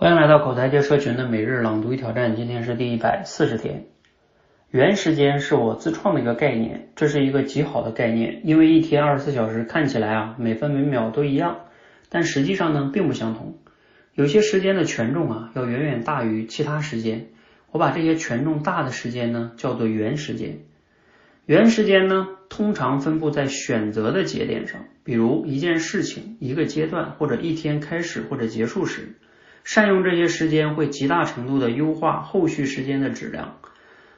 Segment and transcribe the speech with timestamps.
[0.00, 3.86] 欢迎来到口才界社群的每日朗读与挑战，今天是第一百四十天。
[4.70, 11.62] 原时间是我自创的一个概念，这是一个极好的概念，因为一天二十四小时看起来啊每分每秒都一样，
[12.10, 13.58] 但实际上呢并不相同。
[14.14, 17.30] 有些时间的权重啊要远远大于其他时间，
[17.72, 20.60] 我把这些权重大的时间呢叫做原时间。
[21.44, 29.16] 原时间呢通常分布在选择的节点上，比如一件事情、一个阶段或者一天开始或者结束时。
[29.68, 33.58] 善用这些时间会极大程度的优化后续时间的质量。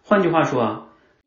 [0.00, 0.86] 换句话说啊，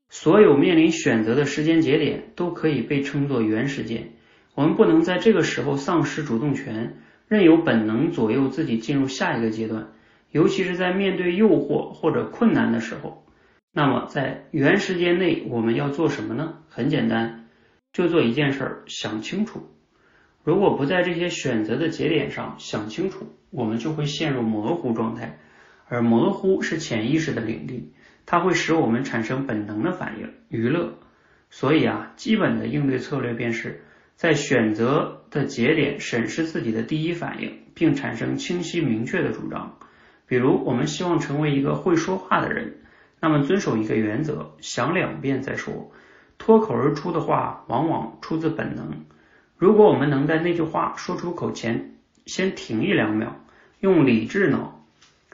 [0.10, 4.14] 所有面临选择的时间节点都可以被称作原时间。
[4.56, 9.90] 我们不能在这个时候丧失主动权，任由本能左右自己进入下一个阶段，
[10.32, 13.24] 尤其是在面对诱惑或者困难的时候。
[13.72, 16.56] 那么在原时间内我们要做什么呢？
[16.70, 17.46] 很简单，
[17.94, 19.77] 就做一件事儿，想清楚。
[20.48, 25.40] 如果不在这些选择的节点上想清楚，我们就会陷入模糊状态，
[25.90, 27.92] 而模糊是潜意识的领地，
[28.26, 30.94] 它会使我们产生本能的反应，娱乐。
[31.50, 33.84] 所以啊，基本的应对策略便是
[34.16, 39.78] 在选择的节点审视自己的第一反应，并产生清晰明确的主张。
[40.28, 42.78] 比如，我们希望成为一个会说话的人，
[43.20, 45.92] 那么遵守一个原则，想两遍再说。
[46.38, 49.04] 脱口而出的话，往往出自本能。
[49.58, 51.96] 如果我们能在那句话说出口前
[52.28, 53.34] 先停一两秒，
[53.80, 54.86] 用理智脑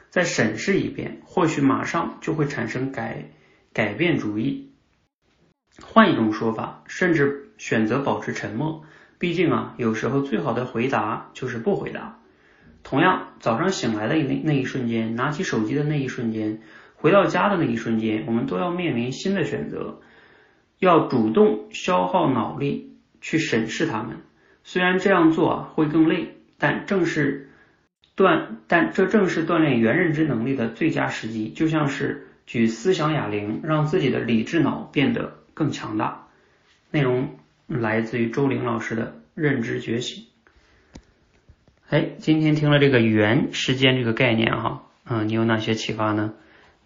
[0.08, 3.26] 再审视一遍，或许马上就会产生改
[3.74, 4.70] 改变主意。
[5.82, 8.84] 换一种说法，甚至选择保持沉默。
[9.18, 12.18] 毕竟啊，有时候最好的回答就是不回答。
[12.82, 16.62] 同样，早上醒来的那那一瞬间，拿起手机的那一瞬间，
[16.96, 20.00] 回到家的那一瞬间，我们都要面临新的选择，
[20.78, 22.93] 要主动消耗脑力。
[23.24, 24.18] 去审视他们，
[24.64, 27.48] 虽然这样做会更累，但正是
[28.14, 36.26] 锻，但这正是锻炼原认知能力的最佳时机，就像是举思想哑铃，让自己的理智脑变得更强大。
[36.90, 40.26] 内容来自于周玲老师的认知觉醒。
[41.88, 46.34] 哎，今天听了这个原时间这个概念哈，嗯，你有哪些启发呢？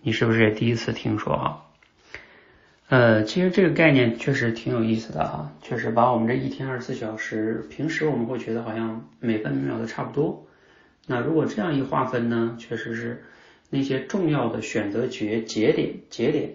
[0.03, 1.65] 你是不是也第一次听说哈？
[2.89, 10.47] 呃，其实这个概念确实挺有意思的哈，确实把我们这一天二十四小时，平时我们会觉得好像每分每秒都差不多。
[11.07, 13.25] 那如果这样一划分呢，确实是
[13.69, 16.55] 那些重要的选择节节点节点，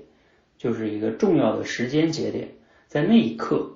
[0.57, 2.47] 就是一个重要的时间节点，
[2.87, 3.71] 在那一刻，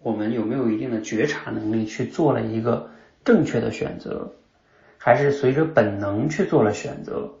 [0.00, 2.90] 我们有没有一定的觉察能力去做了一个
[3.24, 4.32] 正确的选择，
[4.98, 7.32] 还是随着本能去做了选择？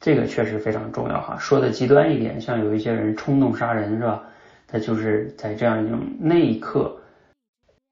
[0.00, 4.24] 这个确实非常重要哈，说的极端一点，像有一些人冲动杀人是吧？
[4.66, 7.00] 他就是在这样一种那一刻，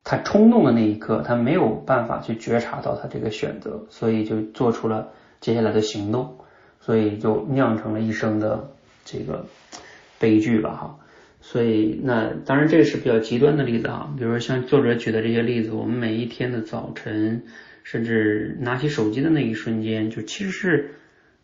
[0.04, 5.08] 他冲动的那一刻，他没有办法去觉察到他这个选择，所以就做出了
[5.40, 6.38] 接下来的行动，
[6.80, 8.72] 所以就酿成了一生的
[9.04, 9.46] 这个
[10.18, 10.98] 悲剧吧哈。
[11.40, 17.44] 所以那当然这是比较极端的例子啊，比如说像作者举的这些例子，我们每一天的早晨，
[17.84, 20.94] 甚至拿起手机的那一瞬间，就其实是。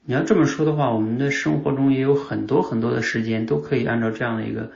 [0.05, 4.71] 你要这么说的话，我们的生活中也有很多很多的时间都可以按照这样的一个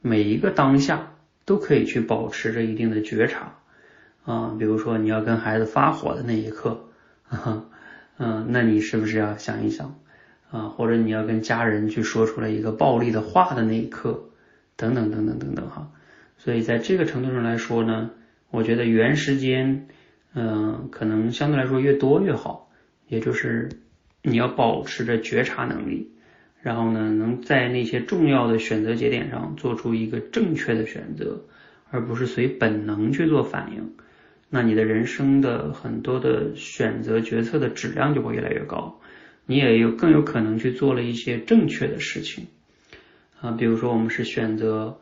[0.00, 1.12] 每一个当下
[1.44, 3.56] 都可以去保持着一定的觉察
[4.24, 4.56] 啊。
[4.58, 6.88] 比如说你要跟孩子发火的那一刻，
[8.16, 10.00] 嗯，那你是不是要想一想
[10.50, 10.68] 啊？
[10.68, 14.30] 或者你要跟家人去说出来一个暴力的话的那一刻，
[14.76, 15.90] 等等等等等等哈。
[16.38, 18.10] 所以在这个程度上来说呢，
[18.50, 19.88] 我觉得原时间，
[20.32, 22.70] 嗯，可能相对来说越多越好，
[23.08, 23.68] 也就是。
[24.22, 26.10] 你要保持着觉察能力，
[26.62, 31.44] 然后呢，能在那些重要的选择节点上做出一个正确的选择，
[31.90, 33.94] 而不是随本能去做反应。
[34.50, 39.00] 那你的人生的很多的选择决策的质量就会越来越高，
[39.46, 42.48] 你也有更有可能去做了一些正确的事情
[43.40, 43.52] 啊。
[43.52, 44.98] 比如说，我们是选择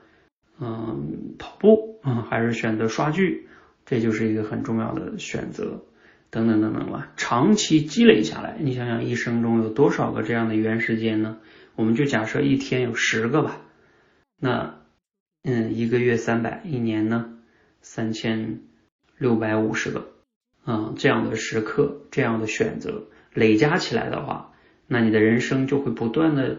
[0.61, 3.49] 嗯跑步啊，还是选择刷剧，
[3.87, 5.83] 这就是一个很重要的选择。
[6.31, 11.39] 等等等等吧，长期积累下来，你想想一生中有多少个这样的原时间呢？
[11.75, 13.63] 我们就假设一天有十个吧，
[14.39, 14.81] 那
[15.43, 17.39] 嗯，一个月三百，一年呢
[17.81, 18.61] 三千
[19.17, 20.11] 六百五十个
[20.65, 24.53] 啊，这样的时刻，这样的选择累加起来的话，
[24.87, 26.59] 那你的人生就会不断的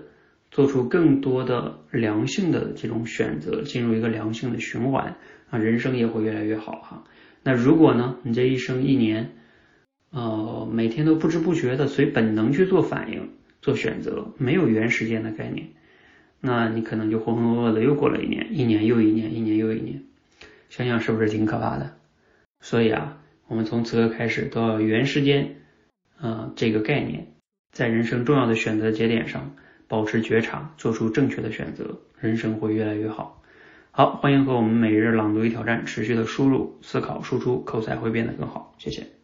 [0.49, 5.17] 做出更多的良性的这种选择，进入一个良性的循环
[5.51, 7.03] 啊，人生也会越来越好哈。
[7.44, 9.35] 那如果呢，你这一生一年，
[10.11, 13.29] 呃，每天都不知不觉的随本能去做反应、
[13.61, 15.67] 做选择，没有原时间的概念，
[16.41, 20.03] 那你可能就浑浑噩噩的又过了一年，一年又一年，一年又一年，
[20.69, 21.95] 想想是不是挺可怕的？
[22.61, 25.57] 所以啊，我们从此刻开始都要原时间，
[26.19, 27.27] 呃这个概念，
[27.71, 29.56] 在人生重要的选择节点上
[29.88, 33.44] 保持觉察，做出正确的选择，人生会越来越好。
[33.91, 38.73] 好，欢迎和我们每日朗读与挑战持续的输入、思考、输出，口才会变得更好。
[38.79, 39.19] 谢谢。